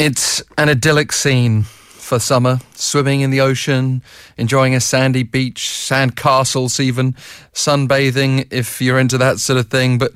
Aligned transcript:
It's 0.00 0.42
an 0.56 0.70
idyllic 0.70 1.12
scene 1.12 1.64
for 1.64 2.18
summer, 2.18 2.60
swimming 2.74 3.20
in 3.20 3.28
the 3.28 3.42
ocean, 3.42 4.00
enjoying 4.38 4.74
a 4.74 4.80
sandy 4.80 5.24
beach, 5.24 5.68
sand 5.68 6.16
castles 6.16 6.80
even, 6.80 7.12
sunbathing 7.52 8.50
if 8.50 8.80
you're 8.80 8.98
into 8.98 9.18
that 9.18 9.40
sort 9.40 9.58
of 9.58 9.68
thing. 9.68 9.98
But 9.98 10.14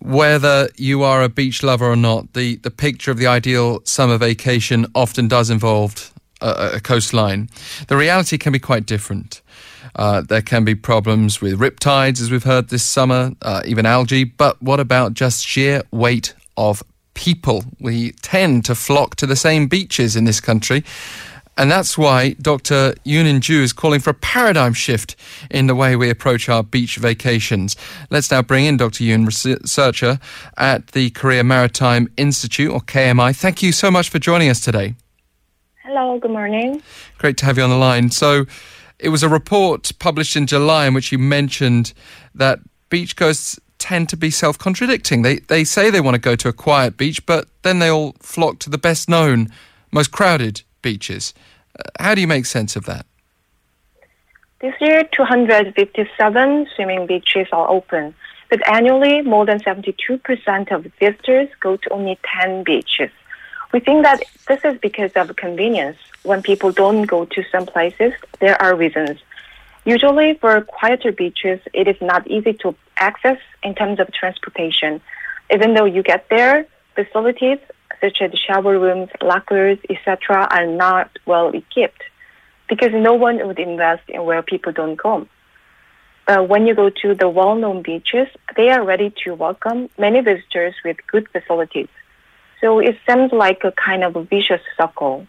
whether 0.00 0.70
you 0.76 1.04
are 1.04 1.22
a 1.22 1.28
beach 1.28 1.62
lover 1.62 1.86
or 1.86 1.94
not, 1.94 2.32
the, 2.32 2.56
the 2.56 2.70
picture 2.72 3.12
of 3.12 3.18
the 3.18 3.28
ideal 3.28 3.80
summer 3.84 4.18
vacation 4.18 4.86
often 4.92 5.28
does 5.28 5.50
involve 5.50 6.12
a, 6.40 6.72
a 6.74 6.80
coastline. 6.80 7.48
The 7.86 7.96
reality 7.96 8.38
can 8.38 8.52
be 8.52 8.58
quite 8.58 8.86
different. 8.86 9.40
Uh, 9.94 10.22
there 10.22 10.42
can 10.42 10.64
be 10.64 10.74
problems 10.74 11.40
with 11.40 11.60
riptides, 11.60 12.20
as 12.20 12.32
we've 12.32 12.42
heard 12.42 12.70
this 12.70 12.82
summer, 12.82 13.36
uh, 13.42 13.62
even 13.66 13.86
algae. 13.86 14.24
But 14.24 14.60
what 14.60 14.80
about 14.80 15.14
just 15.14 15.46
sheer 15.46 15.84
weight 15.92 16.34
of 16.56 16.82
people. 17.16 17.64
We 17.80 18.12
tend 18.22 18.64
to 18.66 18.76
flock 18.76 19.16
to 19.16 19.26
the 19.26 19.34
same 19.34 19.66
beaches 19.66 20.14
in 20.14 20.24
this 20.24 20.40
country. 20.40 20.84
And 21.58 21.70
that's 21.70 21.96
why 21.96 22.34
Dr. 22.34 22.92
Yoon 23.06 23.26
In 23.26 23.40
Joo 23.40 23.62
is 23.62 23.72
calling 23.72 23.98
for 23.98 24.10
a 24.10 24.14
paradigm 24.14 24.74
shift 24.74 25.16
in 25.50 25.66
the 25.66 25.74
way 25.74 25.96
we 25.96 26.10
approach 26.10 26.50
our 26.50 26.62
beach 26.62 26.98
vacations. 26.98 27.76
Let's 28.10 28.30
now 28.30 28.42
bring 28.42 28.66
in 28.66 28.76
Dr. 28.76 29.02
Yoon, 29.02 29.26
researcher 29.26 30.20
at 30.58 30.88
the 30.88 31.10
Korea 31.10 31.42
Maritime 31.42 32.12
Institute, 32.18 32.70
or 32.70 32.80
KMI. 32.80 33.34
Thank 33.34 33.62
you 33.62 33.72
so 33.72 33.90
much 33.90 34.10
for 34.10 34.18
joining 34.18 34.50
us 34.50 34.60
today. 34.60 34.96
Hello, 35.82 36.18
good 36.18 36.30
morning. 36.30 36.82
Great 37.16 37.38
to 37.38 37.46
have 37.46 37.56
you 37.56 37.64
on 37.64 37.70
the 37.70 37.76
line. 37.76 38.10
So, 38.10 38.44
it 38.98 39.10
was 39.10 39.22
a 39.22 39.28
report 39.28 39.92
published 39.98 40.36
in 40.36 40.46
July 40.46 40.86
in 40.86 40.94
which 40.94 41.12
you 41.12 41.18
mentioned 41.18 41.92
that 42.34 42.60
beach 42.88 43.16
beachgoers 43.16 43.58
tend 43.78 44.08
to 44.10 44.16
be 44.16 44.30
self 44.30 44.58
contradicting. 44.58 45.22
They, 45.22 45.36
they 45.36 45.64
say 45.64 45.90
they 45.90 46.00
want 46.00 46.14
to 46.14 46.20
go 46.20 46.36
to 46.36 46.48
a 46.48 46.52
quiet 46.52 46.96
beach, 46.96 47.24
but 47.26 47.48
then 47.62 47.78
they 47.78 47.88
all 47.88 48.14
flock 48.20 48.58
to 48.60 48.70
the 48.70 48.78
best 48.78 49.08
known, 49.08 49.50
most 49.92 50.12
crowded 50.12 50.62
beaches. 50.82 51.34
Uh, 51.78 51.82
how 52.00 52.14
do 52.14 52.20
you 52.20 52.26
make 52.26 52.46
sense 52.46 52.76
of 52.76 52.84
that? 52.86 53.06
This 54.60 54.74
year, 54.80 55.04
257 55.12 56.66
swimming 56.74 57.06
beaches 57.06 57.46
are 57.52 57.68
open, 57.68 58.14
but 58.48 58.66
annually, 58.66 59.20
more 59.22 59.44
than 59.44 59.60
72% 59.60 60.72
of 60.72 60.86
visitors 60.98 61.48
go 61.60 61.76
to 61.76 61.92
only 61.92 62.18
10 62.40 62.64
beaches. 62.64 63.10
We 63.72 63.80
think 63.80 64.04
that 64.04 64.22
this 64.48 64.64
is 64.64 64.78
because 64.78 65.12
of 65.16 65.34
convenience. 65.36 65.98
When 66.22 66.42
people 66.42 66.72
don't 66.72 67.02
go 67.02 67.26
to 67.26 67.44
some 67.52 67.66
places, 67.66 68.12
there 68.40 68.60
are 68.62 68.74
reasons. 68.74 69.18
Usually, 69.84 70.34
for 70.34 70.62
quieter 70.62 71.12
beaches, 71.12 71.60
it 71.72 71.86
is 71.86 72.00
not 72.00 72.26
easy 72.26 72.54
to 72.54 72.74
access 72.96 73.38
in 73.66 73.74
terms 73.74 73.98
of 74.00 74.06
transportation. 74.12 75.00
Even 75.52 75.74
though 75.74 75.84
you 75.84 76.02
get 76.02 76.22
there, 76.30 76.66
facilities 76.94 77.58
such 78.00 78.20
as 78.20 78.30
shower 78.38 78.78
rooms, 78.78 79.10
lockers, 79.20 79.78
etc., 79.90 80.46
are 80.50 80.66
not 80.66 81.10
well 81.26 81.48
equipped 81.48 82.02
because 82.68 82.92
no 82.92 83.14
one 83.14 83.36
would 83.46 83.58
invest 83.58 84.04
in 84.08 84.24
where 84.24 84.42
people 84.42 84.72
don't. 84.72 85.28
But 86.26 86.48
when 86.48 86.66
you 86.66 86.74
go 86.74 86.90
to 87.02 87.14
the 87.14 87.28
well-known 87.28 87.82
beaches, 87.82 88.28
they 88.56 88.68
are 88.70 88.84
ready 88.84 89.12
to 89.24 89.34
welcome 89.34 89.88
many 89.98 90.20
visitors 90.20 90.74
with 90.84 90.96
good 91.06 91.28
facilities. 91.30 91.88
So 92.60 92.80
it 92.80 92.96
seems 93.06 93.32
like 93.32 93.60
a 93.64 93.72
kind 93.72 94.02
of 94.02 94.16
a 94.16 94.22
vicious 94.24 94.62
circle. 94.78 95.26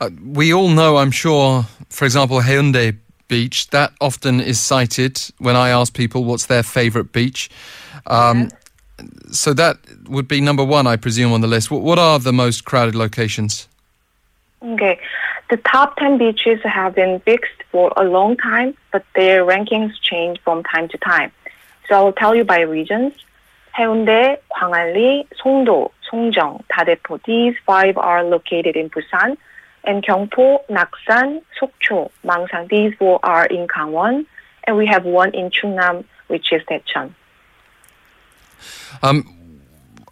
Uh, 0.00 0.10
we 0.22 0.52
all 0.52 0.68
know, 0.68 0.96
I'm 0.96 1.10
sure, 1.10 1.66
for 1.88 2.04
example, 2.04 2.40
Haeundae 2.40 2.98
Beach. 3.27 3.69
That 3.69 3.93
often 3.99 4.39
is 4.39 4.59
cited 4.59 5.19
when 5.39 5.55
I 5.55 5.69
ask 5.69 5.93
people 5.93 6.23
what's 6.23 6.47
their 6.47 6.63
favourite 6.63 7.11
beach. 7.11 7.49
Um, 8.07 8.49
So 9.31 9.53
that 9.53 9.77
would 10.07 10.27
be 10.27 10.39
number 10.39 10.63
one, 10.63 10.87
I 10.87 10.95
presume, 10.95 11.33
on 11.33 11.41
the 11.41 11.47
list. 11.47 11.71
What, 11.71 11.81
what 11.81 11.99
are 11.99 12.19
the 12.19 12.31
most 12.31 12.63
crowded 12.63 12.95
locations? 12.95 13.67
Okay. 14.61 14.99
The 15.49 15.57
top 15.57 15.97
10 15.97 16.17
beaches 16.17 16.59
have 16.63 16.95
been 16.95 17.19
fixed 17.21 17.63
for 17.71 17.91
a 17.97 18.03
long 18.03 18.37
time, 18.37 18.75
but 18.91 19.03
their 19.15 19.43
rankings 19.43 19.93
change 20.01 20.39
from 20.43 20.63
time 20.63 20.87
to 20.89 20.97
time. 20.99 21.31
So 21.89 21.95
I'll 21.95 22.13
tell 22.13 22.35
you 22.35 22.43
by 22.45 22.61
regions. 22.61 23.13
해운대, 23.75 24.39
광안리, 24.49 25.25
송도, 25.35 25.89
송정, 26.09 26.59
다대포. 26.69 27.19
These 27.25 27.55
five 27.65 27.97
are 27.97 28.23
located 28.23 28.75
in 28.77 28.89
Busan. 28.89 29.35
and 29.88 30.04
Gyeongpo, 30.04 30.66
Naksan, 30.68 31.40
Sokcho, 31.58 32.10
Mangsang. 32.22 32.68
These 32.68 32.92
four 32.98 33.18
are 33.22 33.46
in 33.46 33.66
Gangwon. 33.66 34.26
And 34.64 34.76
we 34.76 34.86
have 34.86 35.06
one 35.06 35.34
in 35.34 35.48
Chungnam, 35.48 36.04
which 36.26 36.52
is 36.52 36.62
Daecheon. 36.70 37.14
Um, 39.02 39.62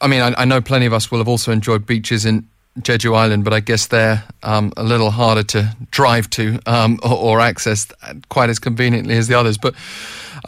I 0.01 0.07
mean, 0.07 0.23
I, 0.23 0.35
I, 0.39 0.45
know 0.47 0.63
plenty 0.63 0.87
of 0.87 0.95
us 0.95 1.11
will 1.11 1.19
have 1.19 1.29
also 1.29 1.53
enjoyed 1.53 1.85
beaches 1.85 2.25
in 2.25 2.49
Jeju 2.81 3.15
Island, 3.15 3.45
but 3.45 3.53
I 3.53 3.61
guess 3.61 3.87
they're 3.89 4.25
um, 4.43 4.73
a 4.79 4.83
little 4.83 5.11
harder 5.11 5.43
to 5.43 5.77
drive 5.91 6.31
to 6.31 6.59
um, 6.65 6.99
or, 7.03 7.17
or, 7.17 7.41
access 7.41 7.87
quite 8.31 8.49
as 8.49 8.59
conveniently 8.59 9.17
as 9.17 9.29
the 9.29 9.35
others. 9.35 9.59
But 9.59 9.75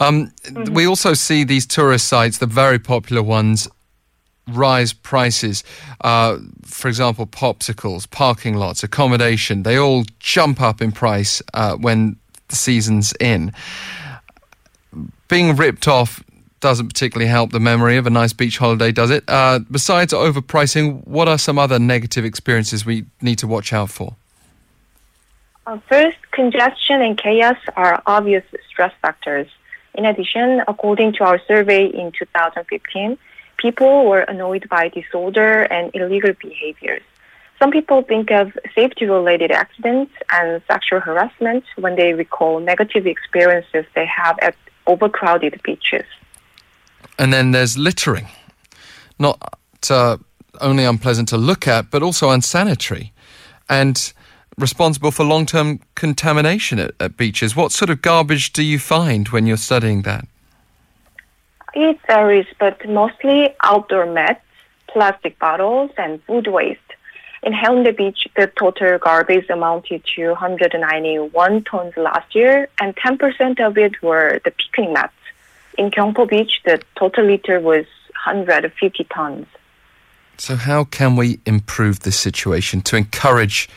um, 0.01 0.33
mm-hmm. 0.45 0.73
we 0.73 0.87
also 0.87 1.13
see 1.13 1.45
these 1.45 1.67
tourist 1.67 2.09
sites, 2.09 2.39
the 2.39 2.47
very 2.47 2.79
popular 2.79 3.23
ones, 3.23 3.69
rise 4.51 4.93
prices. 4.93 5.65
Uh, 6.01 6.39
for 6.65 6.89
example, 6.89 7.27
popsicles, 7.27 8.11
parking 8.11 8.55
lots, 8.55 8.83
accommodation, 8.83 9.63
they 9.63 9.77
all 9.77 10.05
jump 10.19 10.61
up 10.61 10.81
in 10.81 10.93
price 10.93 11.43
uh, 11.55 11.77
when 11.77 12.17
the 12.49 12.57
season's 12.57 13.13
in. 13.21 13.53
Being 15.29 15.57
ripped 15.57 15.87
off 15.87 16.23
doesn't 16.61 16.89
particularly 16.89 17.29
help 17.29 17.53
the 17.53 17.61
memory 17.61 17.97
of 17.97 18.07
a 18.07 18.11
nice 18.11 18.33
beach 18.33 18.59
holiday, 18.59 18.91
does 18.91 19.11
it? 19.11 19.25
Uh, 19.29 19.61
besides 19.71 20.13
overpricing, 20.13 21.07
what 21.07 21.29
are 21.29 21.39
some 21.39 21.59
other 21.59 21.79
negative 21.79 22.25
experiences 22.25 22.85
we 22.85 23.05
need 23.21 23.39
to 23.39 23.47
watch 23.47 23.73
out 23.73 23.91
for? 23.91 24.17
Uh, 25.67 25.79
first, 25.89 26.17
congestion 26.33 27.03
and 27.03 27.19
chaos 27.19 27.57
are 27.77 28.03
obvious 28.07 28.43
stress 28.69 28.93
factors. 29.03 29.47
In 29.95 30.05
addition, 30.05 30.63
according 30.67 31.13
to 31.15 31.25
our 31.25 31.41
survey 31.47 31.87
in 31.87 32.13
2015, 32.13 33.19
people 33.59 34.07
were 34.07 34.21
annoyed 34.21 34.69
by 34.69 34.89
disorder 34.89 35.63
and 35.65 35.91
illegal 35.95 36.33
behaviors. 36.41 37.03
Some 37.59 37.71
people 37.73 38.03
think 38.03 38.31
of 38.31 38.57
safety 38.75 39.05
related 39.07 39.51
accidents 39.51 40.13
and 40.33 40.63
sexual 40.69 41.01
harassment 41.01 41.65
when 41.77 41.97
they 41.97 42.15
recall 42.15 42.61
negative 42.61 43.07
experiences 43.07 43.85
they 43.95 44.07
have 44.07 44.39
at 44.41 44.55
overcrowded 44.87 45.61
beaches. 45.63 46.07
And 47.19 47.33
then 47.33 47.51
there's 47.51 47.77
littering. 47.77 48.29
Not 49.19 49.59
uh, 49.91 50.19
only 50.61 50.85
unpleasant 50.85 51.29
to 51.29 51.37
look 51.37 51.67
at, 51.67 51.91
but 51.91 52.03
also 52.03 52.31
unsanitary 52.31 53.13
and 53.69 54.13
responsible 54.57 55.11
for 55.11 55.25
long 55.25 55.45
term 55.45 55.81
contamination 55.97 56.79
at, 56.79 56.93
at 57.01 57.17
beaches. 57.17 57.57
What 57.57 57.73
sort 57.73 57.91
of 57.91 58.03
garbage 58.03 58.53
do 58.53 58.63
you 58.63 58.79
find 58.79 59.29
when 59.29 59.47
you're 59.47 59.57
studying 59.57 60.03
that? 60.03 60.27
It 61.75 61.99
varies, 62.07 62.47
but 62.59 62.89
mostly 62.89 63.55
outdoor 63.63 64.07
mats, 64.07 64.45
plastic 64.89 65.39
bottles, 65.39 65.91
and 65.97 66.23
food 66.25 66.47
waste. 66.47 66.81
In 67.43 67.53
Haeundae 67.53 67.97
Beach, 67.97 68.27
the 68.37 68.51
total 68.59 68.99
garbage 68.99 69.49
amounted 69.49 70.03
to 70.17 70.31
191 70.31 71.65
tons 71.65 71.97
last 71.97 72.35
year, 72.35 72.69
and 72.81 72.97
10% 72.97 73.61
of 73.65 73.79
it 73.79 74.03
were 74.03 74.41
the 74.45 74.51
picnic 74.51 74.91
mats. 74.93 75.13
In 75.77 75.91
Gyeongpo 75.91 76.29
Beach, 76.29 76.61
the 76.65 76.83
total 76.99 77.27
litter 77.27 77.61
was 77.61 77.85
150 78.25 79.05
tons. 79.05 79.47
So, 80.39 80.57
how 80.57 80.85
can 80.85 81.17
we 81.17 81.41
improve 81.47 82.01
this 82.01 82.19
situation 82.19 82.81
to 82.83 82.97
encourage 82.97 83.69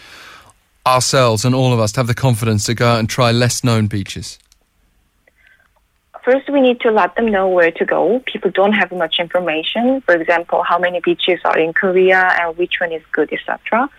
ourselves 0.86 1.46
and 1.46 1.54
all 1.54 1.74
of 1.74 1.80
us 1.80 1.92
to 1.94 2.00
have 2.00 2.08
the 2.08 2.16
confidence 2.16 2.66
to 2.66 2.74
go 2.74 2.88
out 2.88 3.00
and 3.00 3.10
try 3.10 3.32
less 3.32 3.64
known 3.64 3.88
beaches? 3.88 4.40
First, 6.24 6.50
we 6.50 6.62
need 6.62 6.80
to 6.82 6.92
let 6.92 7.16
them 7.16 7.32
know 7.32 7.48
where 7.48 7.72
to 7.72 7.86
go. 7.86 8.22
People 8.28 8.52
don't 8.52 8.74
have 8.74 8.92
much 8.92 9.16
information. 9.20 10.02
For 10.02 10.14
example, 10.14 10.62
how 10.62 10.78
many 10.78 11.00
beaches 11.00 11.40
are 11.44 11.58
in 11.58 11.74
Korea 11.74 12.38
and 12.40 12.56
which 12.58 12.76
one 12.80 12.92
is 12.92 13.02
good, 13.12 13.34
etc. 13.34 13.90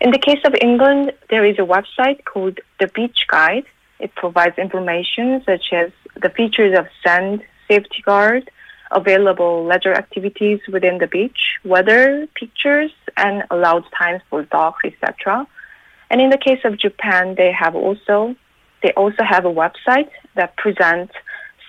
In 0.00 0.10
the 0.10 0.18
case 0.18 0.40
of 0.44 0.54
England, 0.62 1.12
there 1.28 1.44
is 1.44 1.58
a 1.58 1.62
website 1.62 2.24
called 2.24 2.60
the 2.80 2.86
Beach 2.88 3.26
Guide. 3.28 3.66
It 3.98 4.14
provides 4.14 4.56
information 4.56 5.42
such 5.44 5.72
as 5.72 5.90
the 6.22 6.30
features 6.30 6.78
of 6.78 6.86
sand, 7.04 7.42
safety 7.68 8.02
guard, 8.02 8.50
available 8.90 9.64
leisure 9.64 9.92
activities 9.92 10.60
within 10.72 10.98
the 10.98 11.06
beach, 11.06 11.58
weather, 11.64 12.26
pictures, 12.34 12.92
and 13.16 13.42
allowed 13.50 13.84
times 13.96 14.22
for 14.30 14.44
dogs, 14.44 14.78
etc. 14.84 15.46
And 16.10 16.22
in 16.22 16.30
the 16.30 16.38
case 16.38 16.60
of 16.64 16.78
Japan, 16.78 17.34
they 17.36 17.52
have 17.52 17.74
also 17.74 18.36
they 18.82 18.92
also 18.92 19.24
have 19.24 19.44
a 19.44 19.52
website 19.52 20.10
that 20.36 20.56
presents 20.56 21.12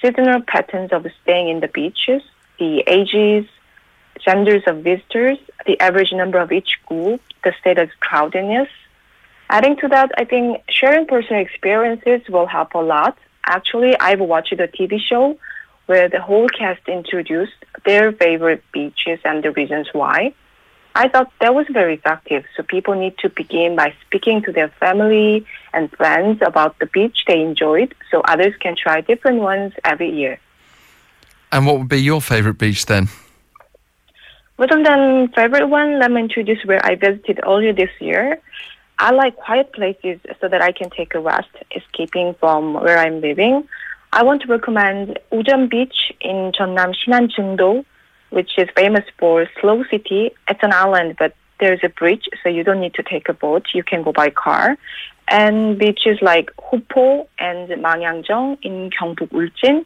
seasonal 0.02 0.42
patterns 0.42 0.92
of 0.92 1.06
staying 1.24 1.50
in 1.50 1.60
the 1.60 1.68
beaches, 1.68 2.22
the 2.58 2.84
ages, 2.88 3.46
genders 4.24 4.64
of 4.68 4.84
visitors, 4.84 5.38
the 5.66 5.80
average 5.80 6.12
number 6.12 6.40
of 6.40 6.52
each 6.52 6.80
group, 6.86 7.22
the 7.44 7.54
state 7.60 7.78
of 7.78 7.90
crowdedness. 8.02 8.68
Adding 9.50 9.78
to 9.78 9.88
that, 9.88 10.12
I 10.18 10.26
think 10.26 10.62
sharing 10.70 11.08
personal 11.08 11.42
experiences 11.42 12.22
will 12.30 12.46
help 12.46 12.74
a 12.76 12.80
lot. 12.80 13.18
Actually, 13.46 13.98
I've 14.00 14.20
watched 14.20 14.54
a 14.54 14.68
TV 14.68 15.00
show 15.00 15.38
where 15.88 16.08
the 16.08 16.22
whole 16.22 16.48
cast 16.50 16.88
introduced 16.88 17.66
their 17.86 18.12
favorite 18.12 18.64
beaches 18.72 19.20
and 19.26 19.44
the 19.44 19.52
reasons 19.52 19.88
why. 19.92 20.34
I 20.96 21.08
thought 21.08 21.32
that 21.40 21.54
was 21.54 21.66
very 21.72 21.96
effective. 21.96 22.46
So 22.56 22.64
people 22.64 22.96
need 22.96 23.18
to 23.20 23.30
begin 23.30 23.76
by 23.76 23.94
speaking 24.06 24.42
to 24.44 24.52
their 24.52 24.70
family 24.80 25.46
and 25.74 25.90
friends 25.92 26.42
about 26.46 26.80
the 26.80 26.88
beach 26.88 27.24
they 27.28 27.42
enjoyed 27.42 27.96
so 28.12 28.22
others 28.22 28.54
can 28.60 28.76
try 28.76 29.02
different 29.02 29.40
ones 29.40 29.74
every 29.86 30.12
year. 30.12 30.40
And 31.52 31.66
what 31.66 31.80
would 31.80 31.90
be 31.90 32.02
your 32.02 32.22
favorite 32.22 32.58
beach 32.58 32.86
then? 32.86 33.08
Rather 34.58 34.84
than 34.84 35.30
favorite 35.30 35.68
one, 35.68 36.00
let 36.00 36.12
me 36.12 36.22
introduce 36.22 36.66
where 36.66 36.86
I 36.86 36.96
visited 36.96 37.40
earlier 37.48 37.72
this 37.72 37.92
year. 38.00 38.42
I 38.98 39.12
like 39.12 39.38
quiet 39.38 39.72
places 39.72 40.20
so 40.42 40.50
that 40.50 40.62
I 40.62 40.74
can 40.74 40.90
take 40.90 41.16
a 41.16 41.20
rest, 41.20 41.50
escaping 41.74 42.36
from 42.40 42.74
where 42.74 42.98
I'm 42.98 43.22
living. 43.22 43.68
I 44.12 44.24
want 44.24 44.42
to 44.42 44.48
recommend 44.48 45.18
Ujeon 45.32 45.70
Beach 45.70 46.12
in 46.20 46.52
Jeonnam 46.52 46.94
Sinan 46.94 47.30
Jeungdo, 47.30 47.86
which 48.30 48.52
is 48.58 48.68
famous 48.76 49.06
for 49.18 49.48
slow 49.60 49.84
city. 49.92 50.32
It's 50.48 50.64
an 50.64 50.74
island, 50.74 51.16
but 51.18 51.36
there's 51.60 51.80
a 51.84 51.90
bridge, 51.90 52.28
so 52.42 52.50
you 52.50 52.64
don't 52.64 52.80
need 52.80 52.94
to 52.96 53.04
take 53.04 53.30
a 53.30 53.34
boat. 53.34 53.68
You 53.74 53.84
can 53.84 54.04
go 54.04 54.12
by 54.12 54.30
car. 54.30 54.78
And 55.28 55.78
beaches 55.78 56.20
like 56.22 56.50
Hupo 56.58 57.28
and 57.38 57.70
Mangyangjeong 57.70 58.60
in 58.62 58.90
Gyeongbuk 58.90 59.30
Ulchin. 59.30 59.86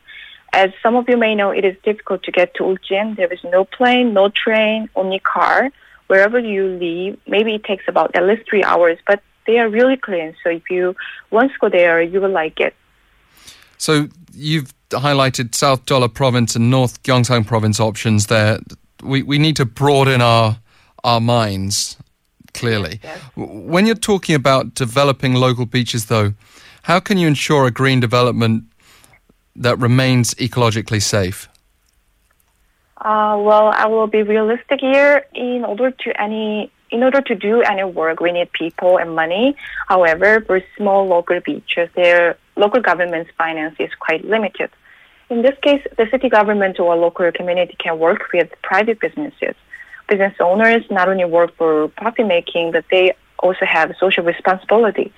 As 0.54 0.69
some 0.81 0.95
of 0.95 1.10
you 1.10 1.18
may 1.18 1.36
know, 1.36 1.50
it 1.50 1.66
is 1.66 1.75
difficult 1.84 2.24
to 2.24 2.31
get 2.31 2.54
to 2.56 2.63
Ulchin. 2.63 3.16
There 3.16 3.31
is 3.31 3.44
no 3.44 3.66
plane, 3.66 4.13
no 4.13 4.30
train, 4.30 4.90
only 4.95 5.19
car. 5.19 5.72
Wherever 6.07 6.40
you 6.40 6.68
leave, 6.68 7.19
maybe 7.28 7.56
it 7.56 7.63
takes 7.63 7.86
about 7.88 8.16
at 8.16 8.24
least 8.24 8.44
three 8.48 8.63
hours, 8.63 9.00
but 9.07 9.22
they 9.48 9.57
are 9.57 9.68
really 9.68 9.98
clean. 9.98 10.36
So 10.44 10.50
if 10.50 10.69
you 10.69 10.95
once 11.31 11.51
go 11.60 11.69
there, 11.69 12.01
you 12.01 12.22
will 12.22 12.30
like 12.30 12.60
it. 12.60 12.75
So 13.78 14.07
you've 14.31 14.74
highlighted 14.94 15.56
South 15.56 15.86
Jeolla 15.86 16.13
Province 16.13 16.56
and 16.56 16.69
North 16.69 17.04
Gyeongsang 17.04 17.45
Province 17.45 17.80
options 17.80 18.28
there. 18.28 18.60
We 19.01 19.24
we 19.24 19.38
need 19.38 19.56
to 19.57 19.66
broaden 19.66 20.22
our 20.22 20.60
our 21.04 21.19
minds 21.19 21.98
clearly. 22.54 23.00
Yes. 23.04 23.19
When 23.36 23.86
you're 23.86 23.95
talking 23.95 24.36
about 24.36 24.75
developing 24.75 25.34
local 25.34 25.66
beaches 25.66 26.06
though, 26.06 26.34
how 26.84 27.00
can 27.00 27.18
you 27.18 27.28
ensure 27.28 27.66
a 27.66 27.72
green 27.72 28.00
development 28.00 28.66
that 29.56 29.78
remains 29.80 30.34
ecologically 30.36 31.01
safe? 31.01 31.48
Uh, 32.98 33.36
well, 33.38 33.68
I 33.68 33.88
will 33.88 34.07
be 34.07 34.24
realistic 34.24 34.80
here. 34.80 35.25
In 35.34 35.66
order 35.66 35.92
to 35.92 36.22
any, 36.22 36.72
in 36.90 37.04
order 37.04 37.22
to 37.22 37.36
do 37.36 37.62
any 37.62 37.84
work, 37.84 38.22
we 38.22 38.31
need 38.31 38.51
people 38.54 38.98
and 38.98 39.13
money. 39.13 39.57
However, 39.88 40.42
for 40.42 40.62
small 40.78 41.06
local 41.06 41.40
beaches, 41.42 41.90
their 41.95 42.38
local 42.56 42.81
government's 42.81 43.31
finance 43.38 43.75
is 43.80 43.90
quite 44.00 44.24
limited. 44.24 44.69
In 45.29 45.41
this 45.41 45.57
case, 45.61 45.81
the 45.97 46.07
city 46.11 46.29
government 46.29 46.79
or 46.79 46.95
local 46.95 47.31
community 47.31 47.75
can 47.79 47.97
work 47.97 48.31
with 48.33 48.51
private 48.61 48.99
businesses. 48.99 49.55
Business 50.07 50.35
owners 50.39 50.83
not 50.91 51.07
only 51.07 51.25
work 51.25 51.55
for 51.55 51.87
profit 51.89 52.27
making, 52.27 52.71
but 52.71 52.85
they 52.91 53.13
also 53.39 53.65
have 53.65 53.95
social 53.99 54.23
responsibility. 54.23 55.11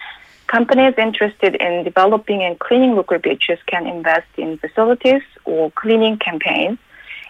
Companies 0.47 0.93
interested 0.97 1.55
in 1.55 1.83
developing 1.83 2.43
and 2.43 2.59
cleaning 2.59 2.95
local 2.95 3.17
beaches 3.17 3.57
can 3.65 3.87
invest 3.87 4.27
in 4.37 4.57
facilities 4.59 5.23
or 5.43 5.71
cleaning 5.71 6.17
campaigns. 6.17 6.77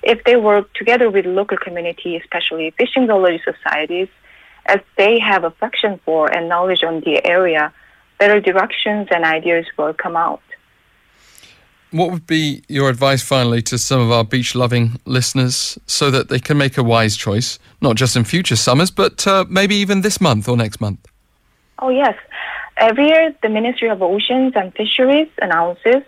If 0.03 0.23
they 0.25 0.35
work 0.35 0.73
together 0.73 1.09
with 1.09 1.25
local 1.25 1.57
community, 1.57 2.17
especially 2.17 2.71
fishing 2.77 3.07
village 3.07 3.41
societies, 3.43 4.09
as 4.65 4.79
they 4.97 5.19
have 5.19 5.43
affection 5.43 5.99
for 6.03 6.31
and 6.31 6.49
knowledge 6.49 6.83
on 6.83 6.99
the 7.01 7.25
area, 7.25 7.73
better 8.19 8.39
directions 8.41 9.07
and 9.11 9.23
ideas 9.23 9.65
will 9.77 9.93
come 9.93 10.15
out. 10.15 10.41
What 11.95 12.11
would 12.11 12.27
be 12.27 12.61
your 12.67 12.89
advice 12.89 13.23
finally 13.23 13.61
to 13.61 13.77
some 13.77 14.01
of 14.01 14.11
our 14.11 14.25
beach 14.25 14.53
loving 14.53 14.99
listeners 15.05 15.79
so 15.85 16.11
that 16.11 16.27
they 16.27 16.39
can 16.39 16.57
make 16.57 16.77
a 16.77 16.83
wise 16.83 17.15
choice, 17.15 17.57
not 17.79 17.95
just 17.95 18.17
in 18.17 18.25
future 18.25 18.57
summers, 18.57 18.91
but 18.91 19.25
uh, 19.25 19.45
maybe 19.47 19.75
even 19.75 20.01
this 20.01 20.19
month 20.19 20.49
or 20.49 20.57
next 20.57 20.81
month? 20.81 20.99
Oh, 21.79 21.87
yes. 21.87 22.15
Every 22.75 23.07
year, 23.07 23.33
the 23.41 23.47
Ministry 23.47 23.87
of 23.87 24.01
Oceans 24.01 24.51
and 24.57 24.75
Fisheries 24.75 25.29
announces 25.41 26.03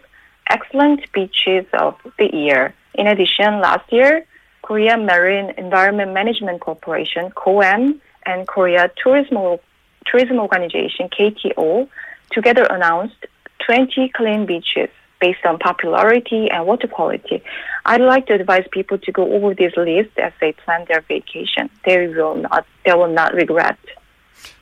excellent 0.50 1.10
beaches 1.13 1.66
of 1.80 1.95
the 2.19 2.36
year. 2.36 2.74
In 2.95 3.07
addition, 3.07 3.62
last 3.62 3.89
year, 3.89 4.25
Korea 4.63 4.98
Marine 4.98 5.54
Environment 5.57 6.12
Management 6.12 6.60
Corporation, 6.60 7.31
KOEM, 7.31 7.98
and 8.25 8.45
Korea 8.45 8.92
Tourism, 9.01 9.57
Tourism 10.06 10.38
Organization, 10.38 11.07
KTO, 11.07 11.88
together 12.34 12.68
announced 12.69 13.25
20 13.66 14.10
clean 14.10 14.45
beaches 14.45 14.89
based 15.19 15.45
on 15.45 15.57
popularity 15.59 16.49
and 16.49 16.65
water 16.65 16.87
quality. 16.87 17.43
I'd 17.85 18.01
like 18.01 18.27
to 18.27 18.33
advise 18.33 18.65
people 18.71 18.97
to 18.97 19.11
go 19.11 19.33
over 19.33 19.53
this 19.53 19.73
list 19.77 20.17
as 20.17 20.33
they 20.41 20.53
plan 20.53 20.85
their 20.87 21.01
vacation. 21.01 21.69
They 21.85 22.07
will 22.07 22.35
not, 22.35 22.65
they 22.85 22.93
will 22.93 23.13
not 23.13 23.33
regret. 23.33 23.77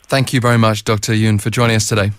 Thank 0.03 0.33
you 0.33 0.39
very 0.39 0.57
much, 0.57 0.83
Dr. 0.83 1.13
Yoon, 1.13 1.41
for 1.41 1.49
joining 1.49 1.75
us 1.75 1.89
today. 1.89 2.11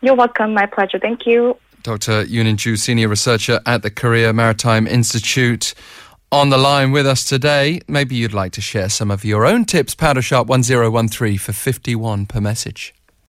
You're 0.00 0.14
welcome. 0.14 0.54
My 0.54 0.66
pleasure. 0.66 0.98
Thank 0.98 1.26
you. 1.26 1.56
Dr. 1.82 2.24
Yoon 2.24 2.46
In 2.46 2.56
Joo, 2.56 2.76
Senior 2.76 3.08
Researcher 3.08 3.60
at 3.64 3.82
the 3.82 3.90
Korea 3.90 4.32
Maritime 4.32 4.86
Institute, 4.86 5.74
on 6.32 6.50
the 6.50 6.58
line 6.58 6.90
with 6.90 7.06
us 7.06 7.24
today. 7.24 7.80
Maybe 7.86 8.16
you'd 8.16 8.34
like 8.34 8.52
to 8.52 8.60
share 8.60 8.88
some 8.88 9.10
of 9.10 9.24
your 9.24 9.46
own 9.46 9.64
tips. 9.64 9.94
Powder 9.94 10.22
Sharp 10.22 10.48
1013 10.48 11.38
for 11.38 11.52
51 11.52 12.26
per 12.26 12.40
message. 12.40 12.95